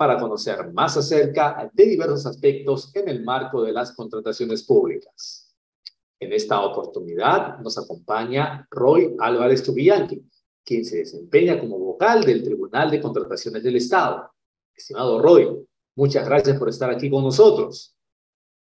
para 0.00 0.18
conocer 0.18 0.72
más 0.72 0.96
acerca 0.96 1.70
de 1.74 1.84
diversos 1.84 2.24
aspectos 2.24 2.90
en 2.96 3.06
el 3.10 3.22
marco 3.22 3.62
de 3.62 3.70
las 3.70 3.92
contrataciones 3.92 4.62
públicas. 4.62 5.54
En 6.18 6.32
esta 6.32 6.62
oportunidad 6.62 7.58
nos 7.58 7.76
acompaña 7.76 8.66
Roy 8.70 9.14
Álvarez 9.18 9.62
Chubillanqui, 9.62 10.24
quien 10.64 10.86
se 10.86 11.00
desempeña 11.00 11.60
como 11.60 11.78
vocal 11.78 12.24
del 12.24 12.42
Tribunal 12.42 12.90
de 12.90 13.02
Contrataciones 13.02 13.62
del 13.62 13.76
Estado. 13.76 14.32
Estimado 14.74 15.20
Roy, 15.20 15.66
muchas 15.96 16.24
gracias 16.24 16.58
por 16.58 16.70
estar 16.70 16.88
aquí 16.88 17.10
con 17.10 17.22
nosotros. 17.22 17.94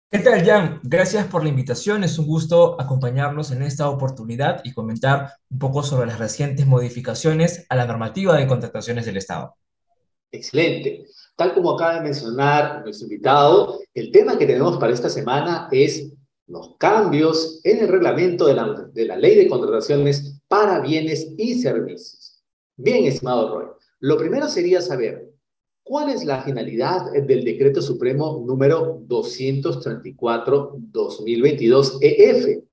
¿Qué 0.10 0.18
tal, 0.18 0.44
Jan? 0.44 0.80
Gracias 0.82 1.28
por 1.28 1.44
la 1.44 1.50
invitación. 1.50 2.04
Es 2.04 2.18
un 2.18 2.26
gusto 2.26 2.82
acompañarnos 2.82 3.52
en 3.52 3.62
esta 3.62 3.92
oportunidad 3.92 4.62
y 4.64 4.74
comentar 4.74 5.34
un 5.52 5.60
poco 5.60 5.84
sobre 5.84 6.08
las 6.08 6.18
recientes 6.18 6.66
modificaciones 6.66 7.68
a 7.70 7.76
la 7.76 7.86
normativa 7.86 8.36
de 8.36 8.48
contrataciones 8.48 9.06
del 9.06 9.18
Estado. 9.18 9.54
Excelente. 10.32 11.06
Tal 11.38 11.54
como 11.54 11.72
acaba 11.72 11.96
de 11.96 12.02
mencionar 12.02 12.84
nuestro 12.84 13.06
invitado, 13.06 13.80
el 13.94 14.12
tema 14.12 14.38
que 14.40 14.48
tenemos 14.48 14.78
para 14.78 14.92
esta 14.92 15.08
semana 15.08 15.70
es 15.72 16.12
los 16.48 16.76
cambios 16.78 17.62
en 17.64 17.78
el 17.80 17.88
reglamento 17.90 18.48
de 18.48 18.56
la, 18.56 18.90
de 18.92 19.06
la 19.06 19.16
ley 19.16 19.36
de 19.36 19.48
contrataciones 19.48 20.42
para 20.48 20.80
bienes 20.80 21.32
y 21.38 21.62
servicios. 21.62 22.44
Bien, 22.76 23.06
estimado 23.06 23.54
Roy, 23.54 23.68
lo 24.00 24.18
primero 24.18 24.48
sería 24.48 24.82
saber 24.82 25.32
cuál 25.84 26.10
es 26.10 26.26
la 26.26 26.42
finalidad 26.42 27.12
del 27.12 27.44
decreto 27.44 27.84
supremo 27.84 28.44
número 28.44 29.00
234-2022 29.08 32.00
EF. 32.02 32.64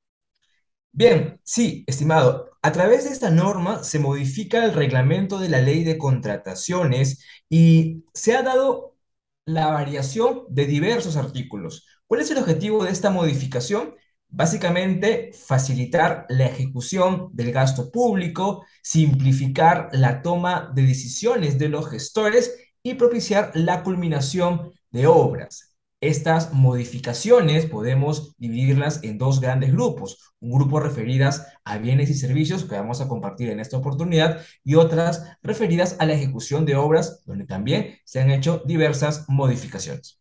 Bien, 0.90 1.38
sí, 1.42 1.84
estimado. 1.86 2.53
A 2.64 2.72
través 2.72 3.04
de 3.04 3.10
esta 3.10 3.28
norma 3.30 3.84
se 3.84 3.98
modifica 3.98 4.64
el 4.64 4.72
reglamento 4.72 5.38
de 5.38 5.50
la 5.50 5.60
ley 5.60 5.84
de 5.84 5.98
contrataciones 5.98 7.22
y 7.50 8.04
se 8.14 8.34
ha 8.34 8.42
dado 8.42 8.96
la 9.44 9.66
variación 9.66 10.44
de 10.48 10.64
diversos 10.64 11.18
artículos. 11.18 11.86
¿Cuál 12.06 12.22
es 12.22 12.30
el 12.30 12.38
objetivo 12.38 12.82
de 12.82 12.90
esta 12.90 13.10
modificación? 13.10 13.94
Básicamente, 14.28 15.32
facilitar 15.34 16.24
la 16.30 16.46
ejecución 16.46 17.28
del 17.34 17.52
gasto 17.52 17.90
público, 17.90 18.64
simplificar 18.82 19.90
la 19.92 20.22
toma 20.22 20.72
de 20.74 20.84
decisiones 20.86 21.58
de 21.58 21.68
los 21.68 21.90
gestores 21.90 22.56
y 22.82 22.94
propiciar 22.94 23.52
la 23.54 23.82
culminación 23.82 24.72
de 24.90 25.06
obras. 25.06 25.73
Estas 26.04 26.52
modificaciones 26.52 27.64
podemos 27.64 28.36
dividirlas 28.36 29.02
en 29.04 29.16
dos 29.16 29.40
grandes 29.40 29.72
grupos. 29.72 30.34
Un 30.38 30.52
grupo 30.52 30.78
referidas 30.78 31.46
a 31.64 31.78
bienes 31.78 32.10
y 32.10 32.14
servicios 32.14 32.64
que 32.64 32.74
vamos 32.74 33.00
a 33.00 33.08
compartir 33.08 33.48
en 33.48 33.58
esta 33.58 33.78
oportunidad 33.78 34.42
y 34.62 34.74
otras 34.74 35.24
referidas 35.42 35.96
a 36.00 36.04
la 36.04 36.12
ejecución 36.12 36.66
de 36.66 36.76
obras 36.76 37.24
donde 37.24 37.46
también 37.46 37.96
se 38.04 38.20
han 38.20 38.30
hecho 38.30 38.60
diversas 38.66 39.24
modificaciones. 39.28 40.20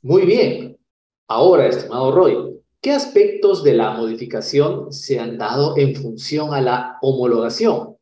Muy 0.00 0.24
bien. 0.24 0.78
Ahora, 1.26 1.66
estimado 1.66 2.10
Roy, 2.10 2.58
¿qué 2.80 2.92
aspectos 2.92 3.62
de 3.62 3.74
la 3.74 3.90
modificación 3.90 4.90
se 4.90 5.20
han 5.20 5.36
dado 5.36 5.76
en 5.76 5.96
función 5.96 6.54
a 6.54 6.62
la 6.62 6.96
homologación? 7.02 7.98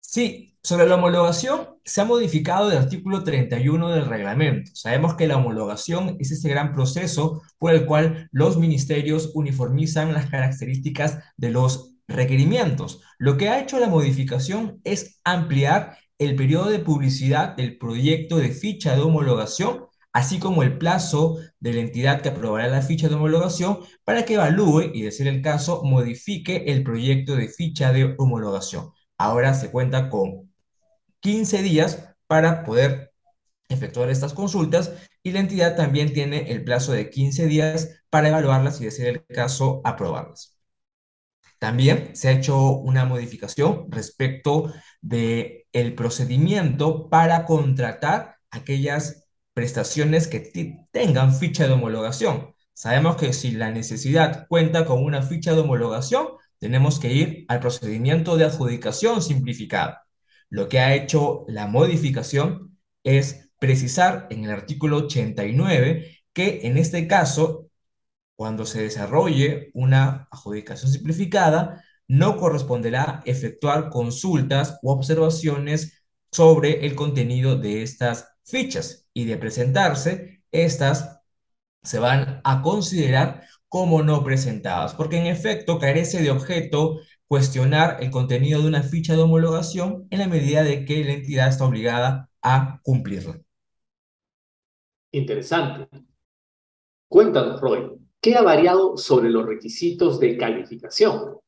Sí, 0.00 0.51
sobre 0.62 0.86
la 0.86 0.94
homologación, 0.94 1.68
se 1.84 2.00
ha 2.00 2.04
modificado 2.04 2.70
el 2.70 2.78
artículo 2.78 3.24
31 3.24 3.88
del 3.90 4.06
reglamento. 4.06 4.70
Sabemos 4.74 5.16
que 5.16 5.26
la 5.26 5.36
homologación 5.36 6.16
es 6.20 6.30
ese 6.30 6.48
gran 6.48 6.72
proceso 6.72 7.42
por 7.58 7.74
el 7.74 7.84
cual 7.84 8.28
los 8.30 8.56
ministerios 8.56 9.32
uniformizan 9.34 10.12
las 10.12 10.26
características 10.26 11.18
de 11.36 11.50
los 11.50 11.94
requerimientos. 12.06 13.00
Lo 13.18 13.36
que 13.36 13.48
ha 13.48 13.60
hecho 13.60 13.80
la 13.80 13.88
modificación 13.88 14.80
es 14.84 15.20
ampliar 15.24 15.98
el 16.18 16.36
periodo 16.36 16.70
de 16.70 16.78
publicidad 16.78 17.56
del 17.56 17.76
proyecto 17.78 18.36
de 18.36 18.50
ficha 18.50 18.94
de 18.94 19.02
homologación, 19.02 19.86
así 20.12 20.38
como 20.38 20.62
el 20.62 20.78
plazo 20.78 21.38
de 21.58 21.72
la 21.72 21.80
entidad 21.80 22.20
que 22.20 22.28
aprobará 22.28 22.68
la 22.68 22.82
ficha 22.82 23.08
de 23.08 23.16
homologación 23.16 23.80
para 24.04 24.24
que 24.24 24.34
evalúe 24.34 24.92
y, 24.94 25.02
de 25.02 25.10
ser 25.10 25.26
el 25.26 25.42
caso, 25.42 25.82
modifique 25.82 26.64
el 26.68 26.84
proyecto 26.84 27.34
de 27.34 27.48
ficha 27.48 27.92
de 27.92 28.14
homologación. 28.18 28.90
Ahora 29.18 29.54
se 29.54 29.70
cuenta 29.72 30.08
con 30.08 30.51
15 31.22 31.62
días 31.62 32.14
para 32.26 32.64
poder 32.64 33.12
efectuar 33.68 34.10
estas 34.10 34.34
consultas 34.34 34.92
y 35.22 35.32
la 35.32 35.40
entidad 35.40 35.76
también 35.76 36.12
tiene 36.12 36.50
el 36.52 36.64
plazo 36.64 36.92
de 36.92 37.08
15 37.10 37.46
días 37.46 38.02
para 38.10 38.28
evaluarlas 38.28 38.80
y, 38.80 38.84
de 38.84 38.90
ser 38.90 39.06
el 39.08 39.26
caso, 39.26 39.80
aprobarlas. 39.84 40.58
También 41.58 42.16
se 42.16 42.28
ha 42.28 42.32
hecho 42.32 42.72
una 42.72 43.04
modificación 43.04 43.86
respecto 43.88 44.72
del 45.00 45.64
el 45.72 45.94
procedimiento 45.94 47.08
para 47.08 47.46
contratar 47.46 48.36
aquellas 48.50 49.28
prestaciones 49.54 50.26
que 50.26 50.40
tengan 50.90 51.34
ficha 51.34 51.66
de 51.66 51.74
homologación. 51.74 52.54
Sabemos 52.74 53.16
que 53.16 53.32
si 53.32 53.52
la 53.52 53.70
necesidad 53.70 54.46
cuenta 54.48 54.84
con 54.86 55.04
una 55.04 55.22
ficha 55.22 55.54
de 55.54 55.60
homologación, 55.60 56.28
tenemos 56.58 56.98
que 56.98 57.12
ir 57.12 57.44
al 57.48 57.60
procedimiento 57.60 58.36
de 58.36 58.46
adjudicación 58.46 59.22
simplificada. 59.22 60.01
Lo 60.52 60.68
que 60.68 60.80
ha 60.80 60.94
hecho 60.94 61.46
la 61.48 61.66
modificación 61.66 62.78
es 63.02 63.48
precisar 63.58 64.26
en 64.28 64.44
el 64.44 64.50
artículo 64.50 64.98
89 64.98 66.18
que 66.34 66.66
en 66.66 66.76
este 66.76 67.06
caso, 67.08 67.70
cuando 68.36 68.66
se 68.66 68.82
desarrolle 68.82 69.70
una 69.72 70.28
adjudicación 70.30 70.92
simplificada, 70.92 71.82
no 72.06 72.36
corresponderá 72.36 73.22
efectuar 73.24 73.88
consultas 73.88 74.78
u 74.82 74.90
observaciones 74.90 76.04
sobre 76.30 76.84
el 76.84 76.94
contenido 76.96 77.56
de 77.56 77.82
estas 77.82 78.28
fichas. 78.44 79.08
Y 79.14 79.24
de 79.24 79.38
presentarse, 79.38 80.42
estas 80.50 81.20
se 81.82 81.98
van 81.98 82.42
a 82.44 82.60
considerar 82.60 83.42
como 83.70 84.02
no 84.02 84.22
presentadas, 84.22 84.92
porque 84.92 85.16
en 85.16 85.26
efecto 85.28 85.78
carece 85.78 86.20
de 86.22 86.30
objeto 86.30 87.00
cuestionar 87.26 87.98
el 88.02 88.10
contenido 88.10 88.60
de 88.60 88.68
una 88.68 88.82
ficha 88.82 89.14
de 89.14 89.22
homologación 89.22 90.06
en 90.10 90.18
la 90.18 90.28
medida 90.28 90.62
de 90.62 90.84
que 90.84 91.04
la 91.04 91.12
entidad 91.12 91.48
está 91.48 91.64
obligada 91.64 92.28
a 92.42 92.80
cumplirla. 92.82 93.40
Interesante. 95.12 95.88
Cuéntanos, 97.08 97.60
Roy, 97.60 97.98
¿qué 98.20 98.36
ha 98.36 98.42
variado 98.42 98.96
sobre 98.96 99.28
los 99.30 99.46
requisitos 99.46 100.18
de 100.18 100.36
calificación? 100.36 101.38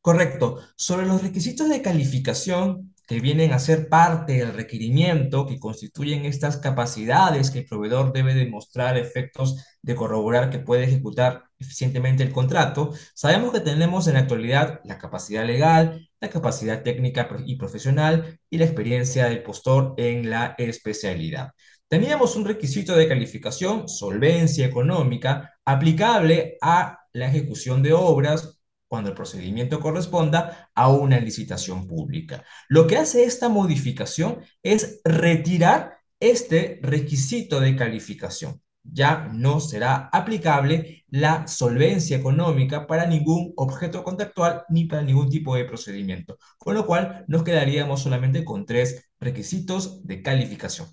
Correcto. 0.00 0.60
Sobre 0.76 1.06
los 1.06 1.22
requisitos 1.22 1.68
de 1.68 1.82
calificación 1.82 2.94
que 3.08 3.20
vienen 3.20 3.52
a 3.52 3.58
ser 3.58 3.88
parte 3.88 4.34
del 4.34 4.52
requerimiento, 4.52 5.46
que 5.46 5.58
constituyen 5.58 6.26
estas 6.26 6.58
capacidades 6.58 7.50
que 7.50 7.60
el 7.60 7.66
proveedor 7.66 8.12
debe 8.12 8.34
demostrar 8.34 8.98
efectos 8.98 9.64
de 9.80 9.94
corroborar 9.94 10.50
que 10.50 10.58
puede 10.58 10.84
ejecutar 10.84 11.44
eficientemente 11.58 12.22
el 12.22 12.32
contrato, 12.32 12.92
sabemos 13.14 13.52
que 13.54 13.60
tenemos 13.60 14.06
en 14.06 14.14
la 14.14 14.20
actualidad 14.20 14.80
la 14.84 14.98
capacidad 14.98 15.46
legal, 15.46 16.06
la 16.20 16.28
capacidad 16.28 16.82
técnica 16.82 17.26
y 17.46 17.56
profesional 17.56 18.38
y 18.50 18.58
la 18.58 18.66
experiencia 18.66 19.24
del 19.24 19.42
postor 19.42 19.94
en 19.96 20.28
la 20.28 20.54
especialidad. 20.58 21.52
Teníamos 21.88 22.36
un 22.36 22.44
requisito 22.44 22.94
de 22.94 23.08
calificación, 23.08 23.88
solvencia 23.88 24.66
económica, 24.66 25.54
aplicable 25.64 26.58
a 26.60 26.98
la 27.14 27.28
ejecución 27.28 27.82
de 27.82 27.94
obras 27.94 28.57
cuando 28.88 29.10
el 29.10 29.16
procedimiento 29.16 29.80
corresponda 29.80 30.70
a 30.74 30.90
una 30.90 31.20
licitación 31.20 31.86
pública. 31.86 32.44
Lo 32.68 32.86
que 32.86 32.96
hace 32.96 33.24
esta 33.24 33.48
modificación 33.48 34.40
es 34.62 35.00
retirar 35.04 35.98
este 36.18 36.80
requisito 36.82 37.60
de 37.60 37.76
calificación 37.76 38.60
ya 38.92 39.28
no 39.32 39.60
será 39.60 40.08
aplicable 40.12 41.04
la 41.10 41.46
solvencia 41.46 42.16
económica 42.16 42.86
para 42.86 43.06
ningún 43.06 43.52
objeto 43.56 44.02
contractual 44.02 44.64
ni 44.68 44.84
para 44.84 45.02
ningún 45.02 45.28
tipo 45.28 45.54
de 45.56 45.64
procedimiento, 45.64 46.38
con 46.58 46.74
lo 46.74 46.86
cual 46.86 47.24
nos 47.28 47.42
quedaríamos 47.42 48.02
solamente 48.02 48.44
con 48.44 48.66
tres 48.66 49.10
requisitos 49.20 50.06
de 50.06 50.22
calificación. 50.22 50.88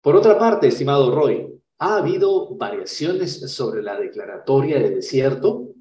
Por 0.00 0.16
otra 0.16 0.38
parte, 0.38 0.68
estimado 0.68 1.14
Roy, 1.14 1.60
¿ha 1.78 1.98
habido 1.98 2.56
variaciones 2.56 3.52
sobre 3.52 3.82
la 3.82 3.98
declaratoria 3.98 4.78
de 4.78 4.90
desierto? 4.90 5.74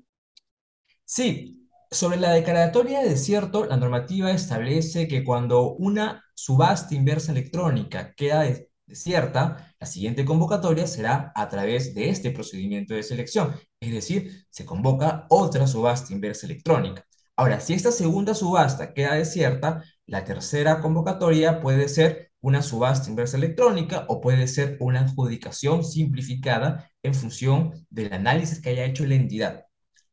Sí, 1.08 1.54
Sobre 1.92 2.18
la 2.18 2.34
declaratoria 2.34 3.02
de 3.02 3.10
desierto, 3.10 3.66
la 3.66 3.78
normativa 3.78 4.32
establece 4.32 5.08
que 5.08 5.24
cuando 5.24 5.74
una 5.76 6.24
subasta 6.36 6.96
inversa 6.96 7.32
electrónica 7.32 8.14
queda 8.16 8.46
desierta, 8.86 9.74
la 9.80 9.88
siguiente 9.88 10.26
convocatoria 10.26 10.86
será 10.88 11.32
a 11.36 11.48
través 11.50 11.96
de 11.96 12.10
este 12.10 12.32
procedimiento 12.32 12.94
de 12.94 13.04
selección, 13.04 13.56
es 13.80 13.94
decir, 13.94 14.46
se 14.50 14.66
convoca 14.66 15.26
otra 15.30 15.66
subasta 15.68 16.14
inversa 16.14 16.46
electrónica. 16.46 17.06
Ahora, 17.38 17.62
si 17.62 17.74
esta 17.74 17.92
segunda 17.94 18.36
subasta 18.36 18.94
queda 18.94 19.16
desierta, 19.16 19.84
la 20.08 20.26
tercera 20.26 20.82
convocatoria 20.82 21.62
puede 21.62 21.88
ser 21.90 22.32
una 22.42 22.62
subasta 22.62 23.10
inversa 23.10 23.38
electrónica 23.38 24.06
o 24.10 24.20
puede 24.22 24.48
ser 24.48 24.78
una 24.82 25.02
adjudicación 25.02 25.84
simplificada 25.86 26.92
en 27.02 27.14
función 27.14 27.88
del 27.90 28.12
análisis 28.14 28.62
que 28.62 28.72
haya 28.72 28.86
hecho 28.86 29.06
la 29.06 29.16
entidad. 29.16 29.67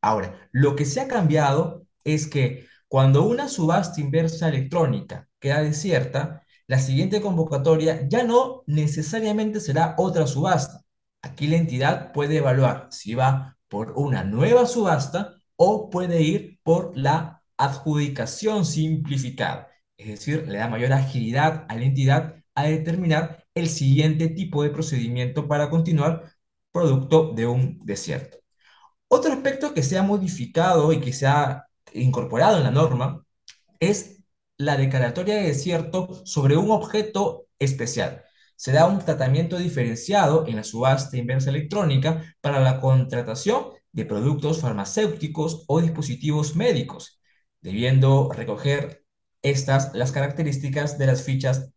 Ahora, 0.04 0.50
lo 0.52 0.76
que 0.76 0.84
se 0.84 1.00
ha 1.00 1.08
cambiado 1.08 1.86
es 2.04 2.26
que 2.26 2.66
cuando 2.88 3.24
una 3.24 3.48
subasta 3.48 4.02
inversa 4.02 4.50
electrónica 4.50 5.28
queda 5.40 5.62
desierta, 5.62 6.42
la 6.66 6.78
siguiente 6.78 7.22
convocatoria 7.22 8.06
ya 8.06 8.22
no 8.22 8.64
necesariamente 8.66 9.60
será 9.60 9.94
otra 9.96 10.26
subasta. 10.26 10.82
Aquí 11.22 11.46
la 11.46 11.56
entidad 11.56 12.12
puede 12.12 12.36
evaluar 12.36 12.88
si 12.90 13.14
va 13.14 13.56
por 13.68 13.92
una 13.96 14.24
nueva 14.24 14.66
subasta 14.66 15.36
o 15.56 15.88
puede 15.88 16.20
ir 16.20 16.58
por 16.62 16.94
la 16.94 17.42
adjudicación 17.56 18.66
simplificada. 18.66 19.68
Es 19.96 20.08
decir, 20.08 20.46
le 20.46 20.58
da 20.58 20.68
mayor 20.68 20.92
agilidad 20.92 21.64
a 21.66 21.76
la 21.76 21.84
entidad 21.84 22.36
a 22.54 22.64
determinar 22.64 23.46
el 23.54 23.68
siguiente 23.70 24.28
tipo 24.28 24.62
de 24.64 24.70
procedimiento 24.70 25.48
para 25.48 25.70
continuar 25.70 26.30
producto 26.72 27.32
de 27.32 27.46
un 27.46 27.78
desierto. 27.78 28.43
Otro 29.08 29.32
aspecto 29.32 29.74
que 29.74 29.82
se 29.82 29.98
ha 29.98 30.02
modificado 30.02 30.92
y 30.92 31.00
que 31.00 31.12
se 31.12 31.26
ha 31.26 31.66
incorporado 31.92 32.58
en 32.58 32.64
la 32.64 32.70
norma 32.70 33.24
es 33.80 34.22
la 34.56 34.76
declaratoria 34.76 35.36
de 35.36 35.48
desierto 35.48 36.24
sobre 36.24 36.56
un 36.56 36.70
objeto 36.70 37.46
especial. 37.58 38.24
Se 38.56 38.72
da 38.72 38.86
un 38.86 38.98
tratamiento 39.00 39.58
diferenciado 39.58 40.46
en 40.46 40.56
la 40.56 40.64
subasta 40.64 41.16
inversa 41.16 41.50
electrónica 41.50 42.22
para 42.40 42.60
la 42.60 42.80
contratación 42.80 43.66
de 43.92 44.04
productos 44.06 44.60
farmacéuticos 44.60 45.64
o 45.68 45.80
dispositivos 45.80 46.56
médicos, 46.56 47.20
debiendo 47.60 48.30
recoger 48.32 49.04
estas 49.42 49.94
las 49.94 50.12
características 50.12 50.98
de 50.98 51.06
las 51.06 51.22
fichas 51.22 51.70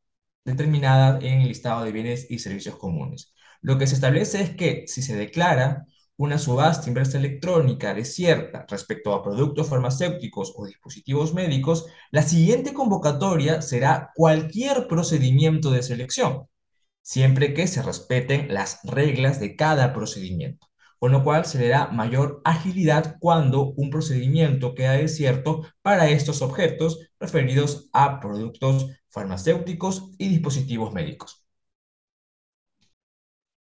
determinadas 0.45 1.23
en 1.23 1.41
el 1.41 1.49
listado 1.49 1.83
de 1.83 1.91
bienes 1.91 2.27
y 2.29 2.39
servicios 2.39 2.77
comunes. 2.77 3.33
Lo 3.61 3.77
que 3.77 3.87
se 3.87 3.95
establece 3.95 4.41
es 4.41 4.51
que 4.55 4.85
si 4.87 5.01
se 5.01 5.15
declara 5.15 5.85
una 6.17 6.37
subasta 6.37 6.89
inversa 6.89 7.17
electrónica 7.17 7.93
desierta 7.93 8.65
respecto 8.69 9.13
a 9.13 9.23
productos 9.23 9.69
farmacéuticos 9.69 10.53
o 10.55 10.65
dispositivos 10.65 11.33
médicos, 11.33 11.85
la 12.11 12.23
siguiente 12.23 12.73
convocatoria 12.73 13.61
será 13.61 14.11
cualquier 14.15 14.87
procedimiento 14.87 15.71
de 15.71 15.83
selección, 15.83 16.47
siempre 17.01 17.53
que 17.53 17.67
se 17.67 17.81
respeten 17.81 18.53
las 18.53 18.79
reglas 18.83 19.39
de 19.39 19.55
cada 19.55 19.93
procedimiento 19.93 20.67
con 20.99 21.11
lo 21.11 21.23
cual 21.23 21.45
se 21.45 21.59
le 21.59 21.67
da 21.67 21.87
mayor 21.87 22.41
agilidad 22.43 23.17
cuando 23.19 23.73
un 23.73 23.89
procedimiento 23.89 24.73
queda 24.73 24.93
desierto 24.93 25.61
para 25.81 26.09
estos 26.09 26.41
objetos 26.41 27.09
referidos 27.19 27.89
a 27.93 28.19
productos 28.19 28.87
farmacéuticos 29.09 30.11
y 30.17 30.29
dispositivos 30.29 30.93
médicos. 30.93 31.45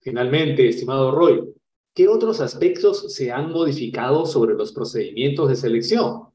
Finalmente, 0.01 0.69
estimado 0.69 1.11
Roy, 1.11 1.53
¿qué 1.97 2.09
otros 2.09 2.41
aspectos 2.41 3.15
se 3.15 3.33
han 3.33 3.51
modificado 3.51 4.27
sobre 4.27 4.55
los 4.55 4.71
procedimientos 4.73 5.49
de 5.49 5.57
selección? 5.57 6.29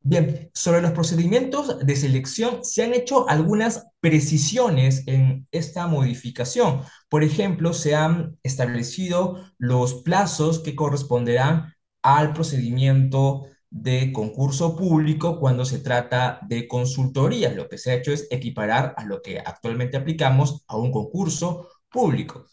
Bien, 0.00 0.50
sobre 0.54 0.82
los 0.82 0.92
procedimientos 0.92 1.84
de 1.84 1.96
selección 1.96 2.64
se 2.64 2.84
han 2.84 2.92
hecho 2.92 3.28
algunas 3.28 3.88
precisiones 4.00 5.04
en 5.06 5.48
esta 5.50 5.86
modificación. 5.86 6.82
Por 7.08 7.24
ejemplo, 7.24 7.72
se 7.72 7.94
han 7.94 8.38
establecido 8.42 9.42
los 9.56 10.02
plazos 10.02 10.60
que 10.60 10.76
corresponderán 10.76 11.74
al 12.02 12.34
procedimiento 12.34 13.46
de 13.70 14.12
concurso 14.12 14.76
público 14.76 15.40
cuando 15.40 15.64
se 15.64 15.78
trata 15.78 16.40
de 16.46 16.68
consultoría. 16.68 17.52
Lo 17.52 17.68
que 17.68 17.78
se 17.78 17.90
ha 17.90 17.94
hecho 17.94 18.12
es 18.12 18.28
equiparar 18.30 18.94
a 18.98 19.04
lo 19.04 19.22
que 19.22 19.40
actualmente 19.40 19.96
aplicamos 19.96 20.62
a 20.68 20.76
un 20.76 20.92
concurso 20.92 21.68
público. 21.90 22.46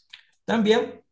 También, 0.46 1.05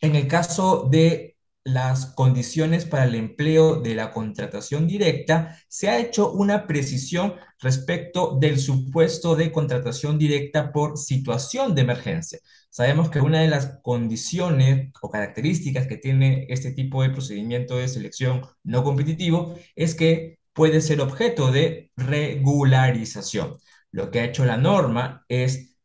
en 0.00 0.16
el 0.16 0.28
caso 0.28 0.88
de 0.90 1.36
las 1.64 2.06
condiciones 2.06 2.86
para 2.86 3.04
el 3.04 3.14
empleo 3.14 3.80
de 3.80 3.94
la 3.94 4.12
contratación 4.12 4.86
directa, 4.86 5.58
se 5.68 5.90
ha 5.90 5.98
hecho 5.98 6.32
una 6.32 6.66
precisión 6.66 7.34
respecto 7.60 8.38
del 8.40 8.58
supuesto 8.58 9.36
de 9.36 9.52
contratación 9.52 10.18
directa 10.18 10.72
por 10.72 10.96
situación 10.98 11.74
de 11.74 11.82
emergencia. 11.82 12.38
Sabemos 12.70 13.10
que 13.10 13.20
una 13.20 13.40
de 13.40 13.48
las 13.48 13.78
condiciones 13.82 14.90
o 15.02 15.10
características 15.10 15.86
que 15.86 15.96
tiene 15.98 16.46
este 16.48 16.72
tipo 16.72 17.02
de 17.02 17.10
procedimiento 17.10 17.76
de 17.76 17.88
selección 17.88 18.42
no 18.62 18.82
competitivo 18.84 19.54
es 19.76 19.94
que 19.94 20.38
puede 20.52 20.80
ser 20.80 21.00
objeto 21.00 21.52
de 21.52 21.90
regularización. 21.96 23.56
Lo 23.92 24.10
que 24.10 24.20
ha 24.20 24.24
hecho 24.24 24.44
la 24.44 24.56
norma 24.56 25.24
es 25.28 25.76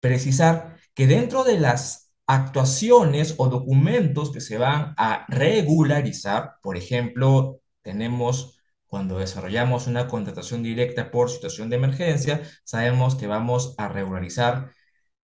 precisar 0.00 0.76
que 0.94 1.06
dentro 1.06 1.44
de 1.44 1.58
las 1.58 2.07
actuaciones 2.28 3.34
o 3.38 3.48
documentos 3.48 4.30
que 4.32 4.40
se 4.40 4.58
van 4.58 4.94
a 4.98 5.26
regularizar. 5.28 6.56
Por 6.62 6.76
ejemplo, 6.76 7.60
tenemos 7.82 8.58
cuando 8.86 9.18
desarrollamos 9.18 9.86
una 9.86 10.08
contratación 10.08 10.62
directa 10.62 11.10
por 11.10 11.30
situación 11.30 11.70
de 11.70 11.76
emergencia, 11.76 12.42
sabemos 12.64 13.16
que 13.16 13.26
vamos 13.26 13.74
a 13.78 13.88
regularizar 13.88 14.70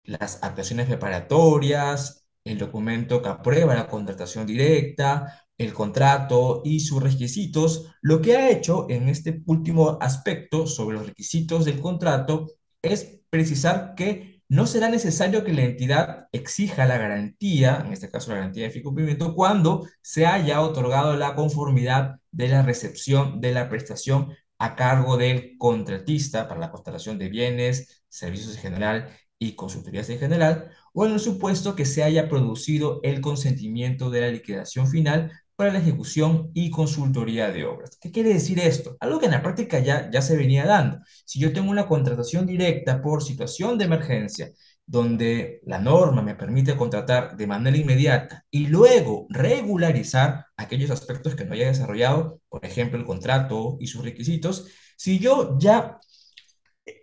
las 0.04 0.44
actuaciones 0.44 0.88
preparatorias, 0.88 2.26
el 2.44 2.58
documento 2.58 3.22
que 3.22 3.30
aprueba 3.30 3.76
la 3.76 3.88
contratación 3.88 4.46
directa, 4.46 5.46
el 5.58 5.74
contrato 5.74 6.62
y 6.66 6.82
sus 6.82 7.02
requisitos. 7.02 7.94
Lo 8.02 8.22
que 8.22 8.36
ha 8.36 8.50
hecho 8.50 8.88
en 8.90 9.10
este 9.10 9.42
último 9.46 9.98
aspecto 10.02 10.68
sobre 10.68 10.98
los 10.98 11.08
requisitos 11.08 11.66
del 11.66 11.80
contrato 11.80 12.48
es 12.82 13.22
precisar 13.30 13.96
que 13.96 14.33
no 14.54 14.68
será 14.68 14.88
necesario 14.88 15.44
que 15.44 15.52
la 15.52 15.64
entidad 15.64 16.28
exija 16.32 16.86
la 16.86 17.00
garantía, 17.00 17.82
en 17.84 17.92
este 17.92 18.12
caso 18.12 18.30
la 18.30 18.38
garantía 18.38 18.70
de 18.70 18.84
cumplimiento, 18.84 19.34
cuando 19.34 19.88
se 20.04 20.28
haya 20.28 20.62
otorgado 20.62 21.18
la 21.18 21.34
conformidad 21.34 22.20
de 22.32 22.50
la 22.50 22.62
recepción 22.62 23.42
de 23.42 23.52
la 23.52 23.68
prestación 23.68 24.32
a 24.60 24.76
cargo 24.76 25.18
del 25.18 25.58
contratista 25.58 26.48
para 26.48 26.60
la 26.60 26.70
constatación 26.70 27.18
de 27.18 27.30
bienes, 27.30 28.04
servicios 28.10 28.56
en 28.56 28.62
general 28.62 29.10
y 29.40 29.56
consultorías 29.56 30.08
en 30.12 30.20
general, 30.20 30.70
o 30.94 31.08
en 31.08 31.14
el 31.14 31.20
supuesto 31.20 31.76
que 31.76 31.86
se 31.86 32.04
haya 32.04 32.30
producido 32.30 33.00
el 33.02 33.22
consentimiento 33.22 34.12
de 34.12 34.22
la 34.22 34.28
liquidación 34.28 34.88
final 34.88 35.32
para 35.56 35.72
la 35.72 35.80
ejecución 35.80 36.52
y 36.54 36.70
consultoría 36.72 37.52
de 37.52 37.66
obras. 37.66 37.98
¿Qué 38.02 38.12
quiere 38.12 38.34
decir 38.34 38.60
esto? 38.60 38.98
Algo 39.00 39.20
que 39.20 39.26
en 39.26 39.32
la 39.32 39.42
práctica 39.42 39.80
ya, 39.80 40.10
ya 40.12 40.22
se 40.22 40.38
venía 40.38 40.66
dando. 40.66 41.00
Si 41.26 41.40
yo 41.40 41.54
tengo 41.54 41.70
una 41.72 41.88
contratación 41.88 42.46
directa 42.46 43.02
por 43.02 43.24
situación 43.24 43.78
de 43.78 43.86
emergencia, 43.86 44.52
donde 44.86 45.62
la 45.66 45.80
norma 45.80 46.22
me 46.22 46.36
permite 46.36 46.76
contratar 46.76 47.38
de 47.38 47.48
manera 47.48 47.78
inmediata 47.78 48.46
y 48.52 48.68
luego 48.68 49.28
regularizar 49.30 50.48
aquellos 50.58 50.92
aspectos 50.92 51.36
que 51.36 51.46
no 51.46 51.54
haya 51.54 51.68
desarrollado, 51.68 52.42
por 52.50 52.66
ejemplo, 52.66 53.00
el 53.00 53.06
contrato 53.06 53.78
y 53.80 53.88
sus 53.88 54.04
requisitos, 54.04 54.68
si 54.98 55.20
yo 55.20 55.58
ya 55.60 56.00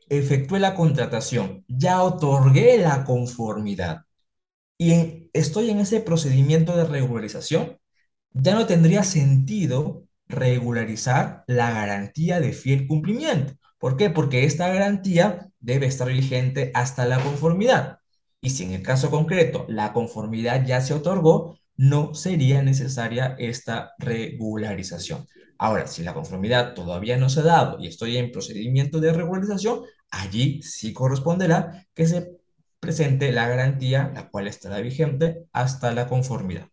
efectué 0.08 0.60
la 0.60 0.74
contratación, 0.74 1.64
ya 1.68 2.02
otorgué 2.02 2.78
la 2.78 3.04
conformidad 3.04 4.02
y 4.78 5.28
estoy 5.32 5.70
en 5.70 5.78
ese 5.80 6.00
procedimiento 6.00 6.76
de 6.76 6.84
regularización, 6.84 7.78
ya 8.32 8.54
no 8.54 8.66
tendría 8.66 9.02
sentido 9.04 10.04
regularizar 10.28 11.44
la 11.46 11.70
garantía 11.72 12.40
de 12.40 12.52
fiel 12.52 12.86
cumplimiento. 12.86 13.54
¿Por 13.78 13.96
qué? 13.96 14.10
Porque 14.10 14.44
esta 14.44 14.68
garantía 14.68 15.48
debe 15.58 15.86
estar 15.86 16.08
vigente 16.08 16.70
hasta 16.74 17.06
la 17.06 17.18
conformidad. 17.20 17.98
Y 18.40 18.50
si 18.50 18.64
en 18.64 18.72
el 18.72 18.82
caso 18.82 19.10
concreto 19.10 19.66
la 19.68 19.92
conformidad 19.92 20.64
ya 20.64 20.80
se 20.80 20.94
otorgó, 20.94 21.58
no 21.76 22.14
sería 22.14 22.62
necesaria 22.62 23.36
esta 23.38 23.92
regularización. 23.98 25.26
Ahora, 25.58 25.86
si 25.86 26.02
la 26.02 26.14
conformidad 26.14 26.74
todavía 26.74 27.16
no 27.16 27.28
se 27.28 27.40
ha 27.40 27.44
dado 27.44 27.78
y 27.80 27.86
estoy 27.86 28.16
en 28.16 28.32
procedimiento 28.32 29.00
de 29.00 29.12
regularización, 29.12 29.80
allí 30.10 30.62
sí 30.62 30.92
corresponderá 30.92 31.86
que 31.94 32.06
se 32.06 32.30
presente 32.80 33.32
la 33.32 33.46
garantía, 33.48 34.10
la 34.14 34.30
cual 34.30 34.46
estará 34.46 34.80
vigente 34.80 35.44
hasta 35.52 35.92
la 35.92 36.06
conformidad. 36.06 36.68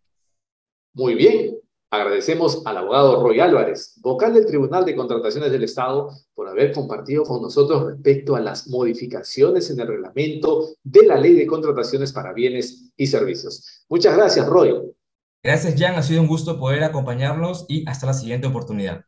Muy 0.97 1.13
bien, 1.13 1.59
agradecemos 1.91 2.63
al 2.65 2.77
abogado 2.77 3.21
Roy 3.21 3.39
Álvarez, 3.39 3.99
vocal 4.01 4.33
del 4.33 4.47
Tribunal 4.47 4.83
de 4.83 4.95
Contrataciones 4.95 5.51
del 5.51 5.63
Estado, 5.63 6.09
por 6.33 6.49
haber 6.49 6.71
compartido 6.71 7.21
con 7.21 7.39
nosotros 7.39 7.85
respecto 7.85 8.35
a 8.35 8.39
las 8.39 8.67
modificaciones 8.67 9.69
en 9.69 9.79
el 9.79 9.89
reglamento 9.89 10.69
de 10.83 11.05
la 11.05 11.19
Ley 11.19 11.33
de 11.33 11.45
Contrataciones 11.45 12.11
para 12.11 12.33
Bienes 12.33 12.91
y 12.97 13.05
Servicios. 13.05 13.85
Muchas 13.87 14.17
gracias, 14.17 14.47
Roy. 14.47 14.91
Gracias, 15.43 15.75
Jan. 15.77 15.93
Ha 15.93 16.01
sido 16.01 16.19
un 16.19 16.27
gusto 16.27 16.57
poder 16.57 16.83
acompañarlos 16.83 17.67
y 17.69 17.87
hasta 17.87 18.07
la 18.07 18.13
siguiente 18.13 18.47
oportunidad. 18.47 19.05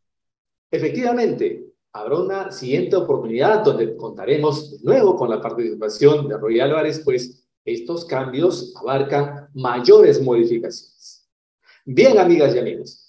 Efectivamente, 0.69 1.73
habrá 1.91 2.19
una 2.19 2.51
siguiente 2.51 2.97
oportunidad 2.97 3.63
donde 3.63 3.97
contaremos 3.97 4.77
de 4.77 4.83
nuevo 4.83 5.15
con 5.15 5.31
la 5.31 5.41
participación 5.41 6.27
de 6.27 6.37
Roy 6.37 6.59
Álvarez, 6.59 7.01
pues 7.03 7.49
estos 7.65 8.05
cambios 8.05 8.75
abarcan 8.79 9.49
mayores 9.55 10.21
modificaciones. 10.21 11.18
Bien, 11.91 12.19
amigas 12.19 12.53
y 12.53 12.59
amigos, 12.59 13.08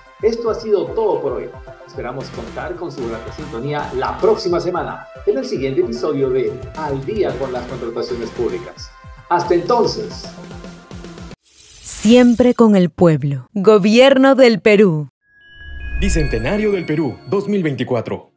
Esto 0.21 0.51
ha 0.51 0.55
sido 0.55 0.85
todo 0.87 1.19
por 1.19 1.33
hoy. 1.33 1.49
Esperamos 1.87 2.25
contar 2.29 2.75
con 2.75 2.91
su 2.91 3.07
gran 3.07 3.21
sintonía 3.35 3.91
la 3.95 4.19
próxima 4.19 4.59
semana 4.59 5.07
en 5.25 5.39
el 5.39 5.45
siguiente 5.45 5.81
episodio 5.81 6.29
de 6.29 6.53
Al 6.75 7.03
día 7.05 7.35
con 7.39 7.51
las 7.51 7.65
contrataciones 7.65 8.29
públicas. 8.29 8.91
Hasta 9.29 9.55
entonces. 9.55 10.25
Siempre 11.41 12.53
con 12.53 12.75
el 12.75 12.91
pueblo. 12.91 13.47
Gobierno 13.53 14.35
del 14.35 14.61
Perú. 14.61 15.09
Bicentenario 15.99 16.71
del 16.71 16.85
Perú 16.85 17.17
2024. 17.29 18.30